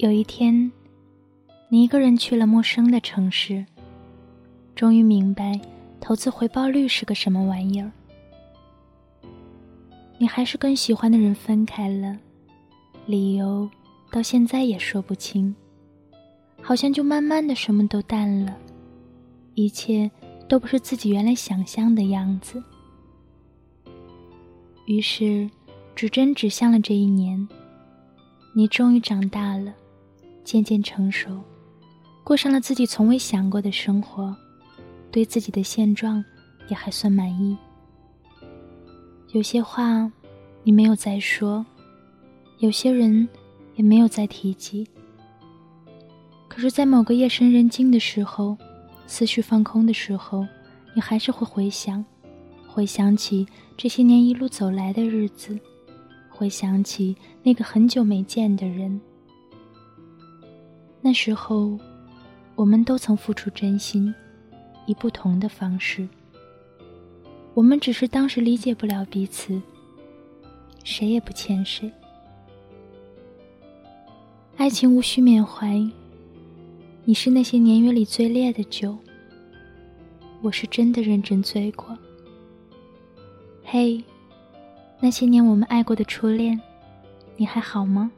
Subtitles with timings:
[0.00, 0.72] 有一天，
[1.68, 3.62] 你一个人去了陌生的城市，
[4.74, 5.60] 终于明白
[6.00, 7.92] 投资回报率是个什么玩意儿。
[10.16, 12.16] 你还是跟喜欢的人分开了，
[13.04, 13.68] 理由
[14.10, 15.54] 到现在也说不清，
[16.62, 18.56] 好像就慢慢的什么都淡了，
[19.54, 20.10] 一切
[20.48, 22.62] 都不是自己原来想象的样子。
[24.86, 25.50] 于是，
[25.94, 27.46] 指针指向了这一年，
[28.54, 29.74] 你终于长大了。
[30.50, 31.40] 渐渐成熟，
[32.24, 34.34] 过上了自己从未想过的生活，
[35.08, 36.24] 对自己的现状
[36.66, 37.56] 也还算满意。
[39.32, 40.10] 有些话
[40.64, 41.64] 你没有再说，
[42.58, 43.28] 有些人
[43.76, 44.84] 也没有再提及。
[46.48, 48.58] 可是，在某个夜深人静的时候，
[49.06, 50.44] 思绪放空的时候，
[50.96, 52.04] 你还是会回想，
[52.66, 53.46] 回想起
[53.76, 55.56] 这些年一路走来的日子，
[56.28, 59.00] 回想起那个很久没见的人。
[61.02, 61.78] 那时候，
[62.54, 64.14] 我们都曾付出真心，
[64.86, 66.06] 以不同的方式。
[67.54, 69.60] 我们只是当时理解不了彼此，
[70.84, 71.90] 谁也不欠谁。
[74.56, 75.82] 爱情无需缅怀，
[77.04, 78.96] 你是那些年月里最烈的酒，
[80.42, 81.96] 我是真的认真醉过。
[83.64, 84.04] 嘿，
[85.00, 86.60] 那些年我们爱过的初恋，
[87.36, 88.12] 你还好吗？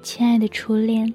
[0.00, 1.12] 亲爱的初恋，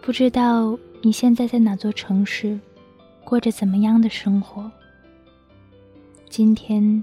[0.00, 2.58] 不知道你现在在哪座城市，
[3.24, 4.70] 过着怎么样的生活？
[6.28, 7.02] 今天，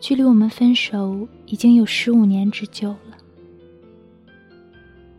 [0.00, 3.16] 距离我们分手已经有十五年之久了。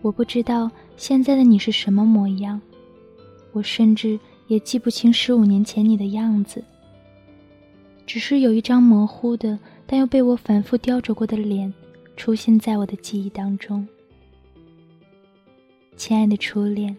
[0.01, 2.59] 我不知道现在的你是什么模样，
[3.53, 6.63] 我甚至也记不清十五年前你的样子。
[8.07, 11.71] 只是有一张模糊的，但又被我反复雕琢过的脸。
[12.21, 13.87] 出现在我的记忆当中，
[15.97, 16.95] 亲爱的初恋。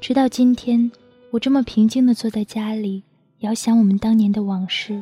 [0.00, 0.90] 直到今天，
[1.30, 3.04] 我这么平静的坐在家里，
[3.38, 5.00] 遥想我们当年的往事，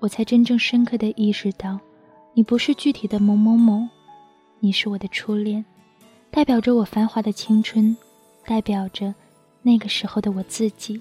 [0.00, 1.78] 我才真正深刻的意识到，
[2.32, 3.88] 你不是具体的某某某，
[4.58, 5.64] 你是我的初恋，
[6.32, 7.96] 代表着我繁华的青春，
[8.44, 9.14] 代表着
[9.62, 11.00] 那个时候的我自己。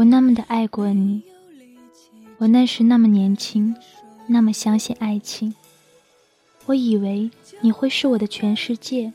[0.00, 1.22] 我那么的爱过你，
[2.38, 3.76] 我那时那么年轻，
[4.26, 5.54] 那么相信爱情。
[6.64, 7.30] 我以为
[7.60, 9.12] 你会是我的全世界，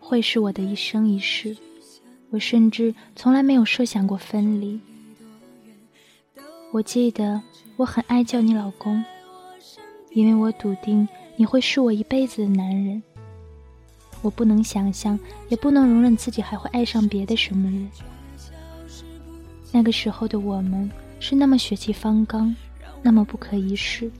[0.00, 1.56] 会是我的一生一世。
[2.30, 4.80] 我甚至从来没有设想过分离。
[6.72, 7.40] 我记得
[7.76, 9.04] 我很爱叫你老公，
[10.10, 13.00] 因为我笃定你会是我一辈子的男人。
[14.22, 15.16] 我不能想象，
[15.48, 17.88] 也不能容忍自己还会爱上别的什么人。
[19.72, 22.54] 那个时候的我们是那么血气方刚，
[23.02, 24.10] 那么不可一世。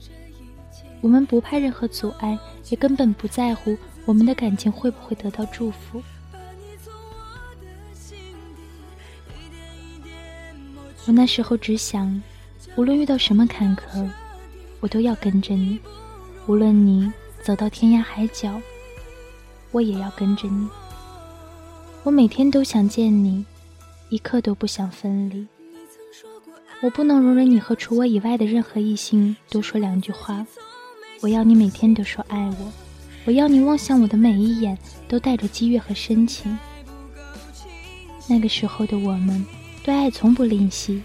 [1.01, 2.37] 我们不怕任何阻碍，
[2.69, 3.75] 也根本不在乎
[4.05, 6.01] 我们的感情会不会得到祝福。
[11.07, 12.21] 我那时候只想，
[12.75, 14.07] 无论遇到什么坎坷，
[14.79, 15.79] 我都要跟着你；
[16.45, 17.11] 无论你
[17.41, 18.61] 走到天涯海角，
[19.71, 20.69] 我也要跟着你。
[22.03, 23.43] 我每天都想见你。
[24.11, 25.47] 一刻都不想分离。
[26.81, 30.45] 我不能容忍你和除我以外的任何异性多说两句话。
[31.21, 32.71] 我要你每天都说爱我。
[33.23, 34.77] 我要你望向我的每一眼
[35.07, 36.59] 都带着激越和深情。
[38.27, 39.45] 那个时候的我们，
[39.81, 41.01] 对爱从不吝惜。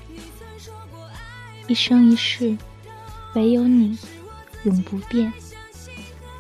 [1.68, 2.58] 一生一世，
[3.36, 3.96] 唯有你，
[4.64, 5.32] 永不变。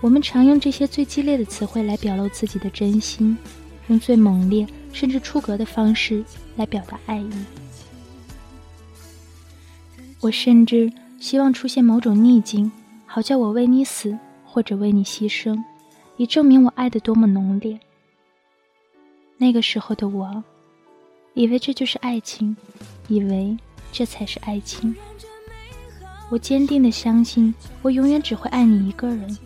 [0.00, 3.38] 我们常用这些最激烈的词汇来表露自己的真心，
[3.86, 4.66] 用最猛烈。
[4.96, 6.24] 甚至出格的方式
[6.56, 7.30] 来表达爱意。
[10.22, 10.90] 我甚至
[11.20, 12.72] 希望出现某种逆境，
[13.04, 15.62] 好叫我为你死，或者为你牺牲，
[16.16, 17.78] 以证明我爱的多么浓烈。
[19.36, 20.42] 那个时候的我，
[21.34, 22.56] 以为这就是爱情，
[23.08, 23.54] 以为
[23.92, 24.96] 这才是爱情。
[26.30, 29.36] 我坚定的相信，我永远只会爱你一个人，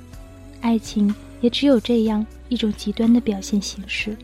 [0.61, 4.17] 爱情也只有这样一种极端的表现形式。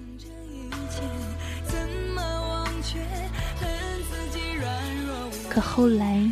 [5.57, 6.31] 可后来，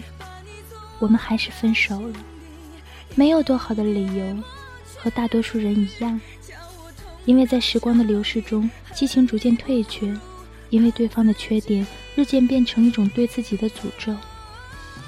[0.98, 2.14] 我们还是分手了。
[3.14, 4.36] 没有多好的理由，
[4.98, 6.20] 和大多数人一样，
[7.24, 10.14] 因为在时光的流逝中，激情逐渐退却，
[10.68, 14.14] 因为对方的缺点日渐变成一种对自己的诅咒，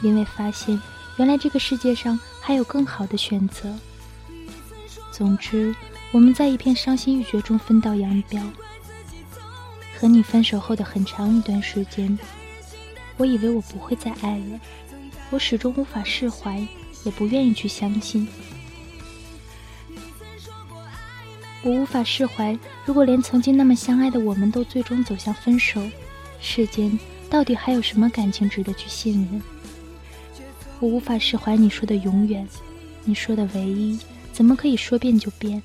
[0.01, 0.81] 因为发现
[1.19, 3.71] 原来这个世界上还有更好的选择。
[5.13, 5.77] 总之，
[6.11, 8.43] 我们在一片伤心欲绝中分道扬镳。
[9.99, 12.19] 和你分手后的很长一段时间，
[13.17, 14.61] 我以为我不会再爱了，
[15.31, 16.59] 我始终无法释怀，
[17.05, 18.29] 也不愿意去相信。
[21.63, 25.81] 我无法释怀，如果连曾经那么相爱的我们都最终走向分手，
[26.41, 26.97] 世间
[27.29, 29.43] 到底还有什么感情值得去信任？
[30.79, 32.47] 我无法释怀你说的永远，
[33.05, 33.99] 你说的唯一，
[34.33, 35.63] 怎么可以说变就变？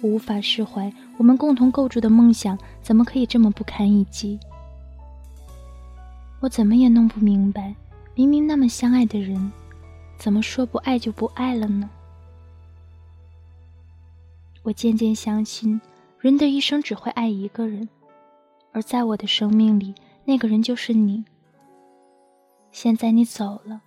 [0.00, 4.38] 我无法释怀我们共同构筑的梦想，怎么可以这么不堪一击？
[6.42, 7.72] 我怎么也弄不明白，
[8.16, 9.52] 明明那么相爱的人，
[10.18, 11.88] 怎么说不爱就不爱了呢？
[14.64, 15.80] 我渐渐相信，
[16.18, 17.88] 人的一生只会爱一个人，
[18.72, 19.94] 而在我的生命里，
[20.24, 21.24] 那个人就是你。
[22.72, 23.82] 现在你走了，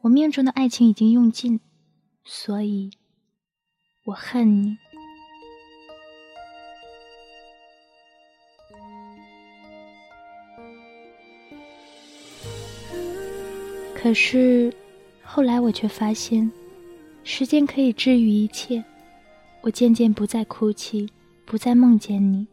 [0.00, 1.60] 我命中的爱情已经用尽，
[2.24, 2.90] 所以，
[4.06, 4.78] 我恨你。
[14.00, 14.72] 可是，
[15.24, 16.48] 后来我却发现，
[17.24, 18.82] 时间可以治愈一切。
[19.60, 21.10] 我渐渐不再哭泣，
[21.44, 22.46] 不再梦见你，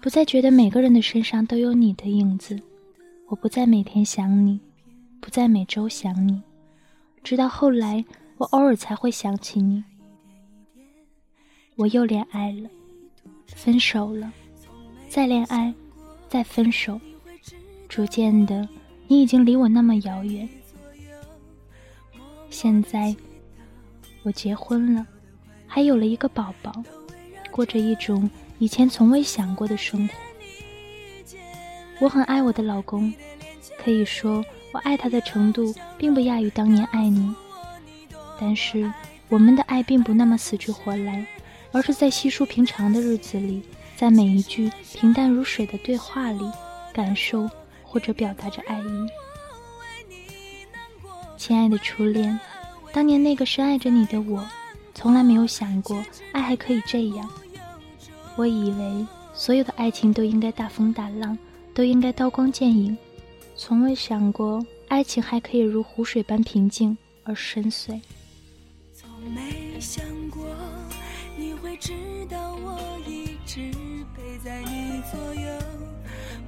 [0.00, 2.60] 不再觉得每个人的身上都有你的影子。
[3.28, 4.58] 我不再每天想你，
[5.20, 6.42] 不再每周想你，
[7.22, 8.04] 直到后来，
[8.36, 9.84] 我偶尔才会想起你。
[11.76, 12.68] 我又恋爱了，
[13.46, 14.32] 分手了，
[15.08, 15.72] 再恋爱，
[16.28, 17.00] 再分手，
[17.88, 18.68] 逐渐的，
[19.06, 20.48] 你已经离我那么遥远。
[22.50, 23.14] 现在，
[24.24, 25.06] 我结婚了，
[25.66, 26.72] 还有了一个宝宝，
[27.50, 30.14] 过着一种以前从未想过的生活。
[32.00, 33.12] 我很爱我的老公，
[33.82, 37.34] 可以说我爱他的程度并不亚于当年爱你。
[38.38, 38.92] 但是，
[39.28, 41.24] 我们的爱并不那么死去活来，
[41.72, 43.62] 而是在稀疏平常的日子里，
[43.96, 46.50] 在每一句平淡如水的对话里，
[46.92, 47.48] 感受
[47.84, 49.08] 或者表达着爱意。
[51.40, 52.38] 亲爱的初恋，
[52.92, 54.46] 当年那个深爱着你的我，
[54.94, 57.26] 从来没有想过爱还可以这样。
[58.36, 61.36] 我以为所有的爱情都应该大风大浪，
[61.72, 62.94] 都应该刀光剑影，
[63.56, 66.94] 从未想过爱情还可以如湖水般平静
[67.24, 67.98] 而深邃。
[68.92, 70.44] 从没想过
[71.38, 71.94] 你会知
[72.28, 72.78] 道我
[73.08, 73.62] 一直
[74.14, 75.50] 陪在你左右，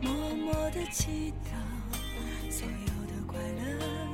[0.03, 4.12] 默默的祈祷所有的快乐。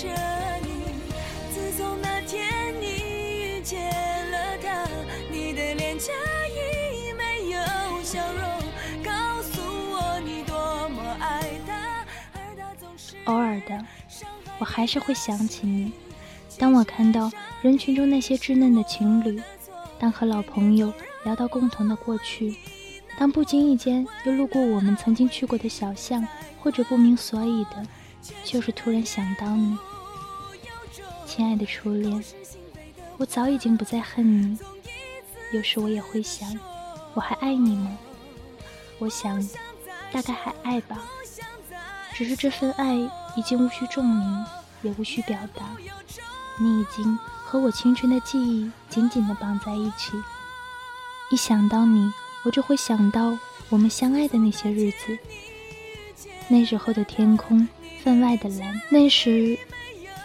[0.00, 0.08] 着
[0.62, 0.94] 你。
[1.52, 2.48] 自从那天
[2.80, 3.84] 你遇见
[4.30, 4.88] 了他，
[5.30, 6.10] 你的脸颊
[6.48, 8.42] 已没有笑容，
[9.04, 12.06] 告诉我你多么爱他。
[12.32, 13.84] 而他总是偶尔的，
[14.58, 15.92] 我还是会想起你。
[16.58, 17.30] 当我看到
[17.60, 19.38] 人群中那些稚嫩的情侣，
[19.98, 20.90] 当和老朋友
[21.24, 22.56] 聊到共同的过去，
[23.18, 26.26] 当不经意间又路过我们曾经去过的小巷，
[26.62, 27.86] 或者不明所以的。
[28.44, 29.78] 就是突然想到你，
[31.30, 32.24] 亲爱的初恋，
[33.16, 34.58] 我早已经不再恨你。
[35.52, 36.58] 有时我也会想，
[37.14, 37.96] 我还爱你吗？
[38.98, 39.40] 我想，
[40.10, 40.98] 大概还爱吧。
[42.12, 42.96] 只是这份爱
[43.36, 44.44] 已经无需证明，
[44.82, 45.64] 也无需表达。
[46.58, 50.20] 你已经和我青春的记忆紧紧地绑在一起。
[51.30, 55.16] 一想到你，我就会想到我们相爱的那些日子。
[56.48, 57.68] 那时候的天空。
[58.02, 58.80] 分外的蓝。
[58.88, 59.58] 那时，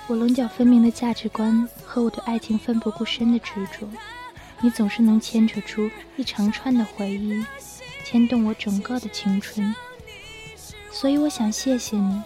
[0.07, 3.89] 我棱角分明的价值观和我对爱情奋不顾身的执着，
[4.61, 7.43] 你总是能牵扯出一长串的回忆，
[8.03, 9.73] 牵动我整个的青春。
[10.91, 12.21] 所以，我想谢谢你，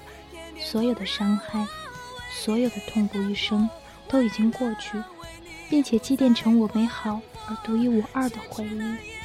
[0.60, 1.66] 所有的伤害，
[2.30, 3.70] 所有的痛不欲生，
[4.10, 5.02] 都已经过去，
[5.70, 9.19] 并且积淀成我美好而独一无二的回忆。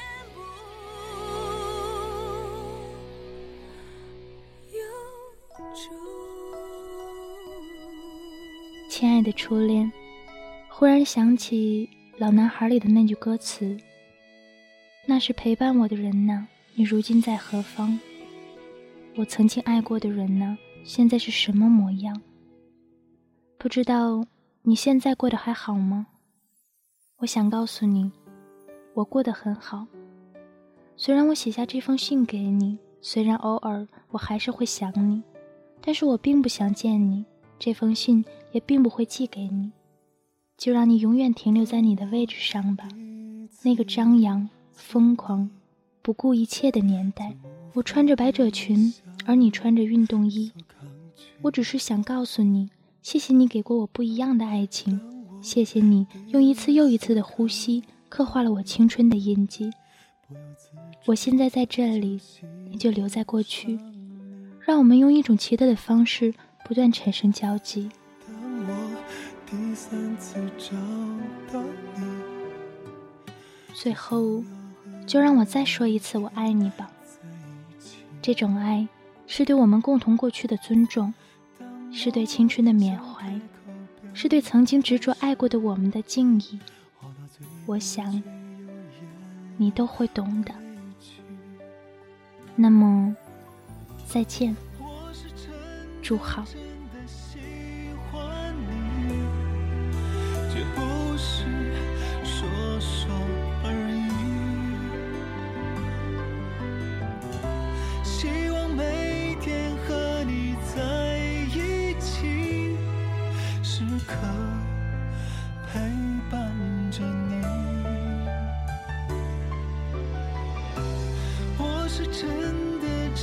[9.05, 9.93] 亲爱的初恋，
[10.67, 13.77] 忽然想起《老男孩》里的那句歌词
[15.05, 18.01] ：“那是陪伴我的人呢，你如今在何方？
[19.15, 22.19] 我曾经爱过的人呢，现在是什么模样？
[23.59, 24.25] 不知道
[24.63, 26.07] 你现在过得还好吗？
[27.19, 28.11] 我想告诉你，
[28.95, 29.87] 我过得很好。
[30.97, 35.23] 虽然我写下这封信给你，虽然偶尔我还是会想你，
[35.83, 37.23] 但是我并不想见你。”
[37.57, 39.73] 这封信也并不会寄给你，
[40.57, 42.87] 就让你永远停留在你的位置上吧。
[43.65, 45.51] 那个张扬、疯狂、
[46.01, 47.37] 不顾一切的年代。
[47.73, 48.95] 我穿着百褶裙，
[49.27, 50.53] 而你穿着运动衣。
[51.43, 52.71] 我只是想告诉你，
[53.03, 55.01] 谢谢你给过我不一样的爱情，
[55.43, 59.73] 谢谢你用一次又一次的呼吸刻画了我青春的印记。
[61.07, 62.21] 我现在在这里，
[62.71, 63.77] 你就留在过去，
[64.61, 66.33] 让我们用一种奇特的方式
[66.65, 67.91] 不断产生交集。
[69.55, 70.75] 第三次找
[71.53, 71.63] 到
[71.95, 72.03] 你
[73.73, 74.43] 最后，
[75.07, 76.91] 就让我再说一次“我爱你”吧。
[78.21, 78.89] 这种爱，
[79.29, 81.15] 是对我们共同过去的尊重，
[81.93, 83.41] 是对青春的缅怀，
[84.13, 86.59] 是对曾经执着爱过的我们的敬意。
[87.67, 88.21] 我想，
[89.57, 90.53] 你都会懂的。
[92.57, 93.15] 那么，
[94.09, 94.57] 再见，
[96.03, 96.45] 祝好。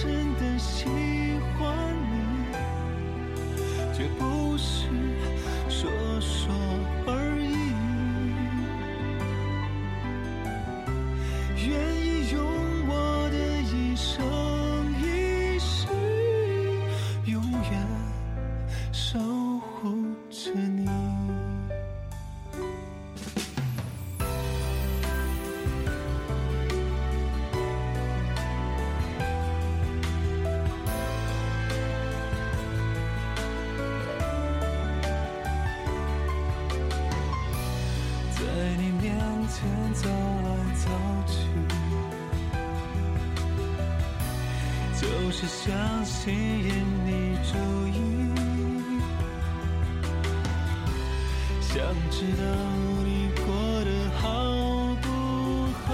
[0.01, 0.85] 我真的喜
[1.59, 2.57] 欢你
[39.53, 40.89] 前走来走
[41.27, 41.33] 去，
[45.01, 46.69] 就是想吸引
[47.05, 47.51] 你注
[47.89, 47.99] 意，
[51.61, 51.75] 想
[52.09, 52.43] 知道
[53.03, 53.07] 你
[53.45, 53.45] 过
[53.83, 53.89] 得
[54.21, 54.25] 好
[55.01, 55.05] 不
[55.85, 55.89] 好，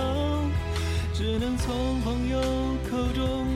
[1.14, 2.40] 只能从朋友
[2.92, 3.47] 口中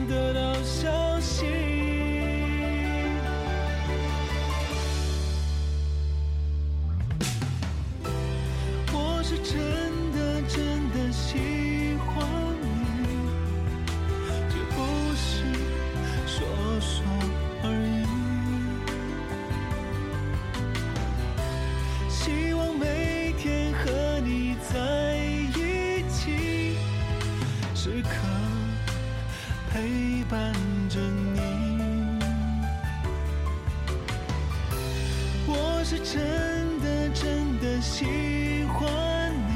[35.94, 39.52] 是真的，真的喜欢你，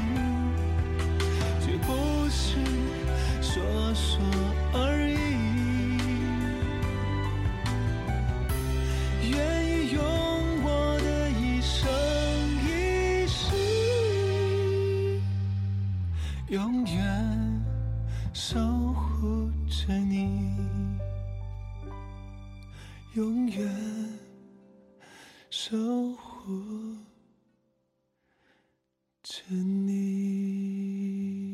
[1.65, 2.59] 绝不是
[3.41, 3.59] 说
[3.95, 4.21] 说
[4.71, 5.17] 而已。
[9.31, 9.99] 愿意用
[10.63, 11.89] 我的一生
[12.67, 15.19] 一世，
[16.49, 17.65] 永远
[18.31, 18.59] 守
[18.93, 20.55] 护着你，
[23.15, 23.67] 永远。
[25.49, 25.75] 守
[26.13, 26.53] 护我
[29.21, 31.46] 着你。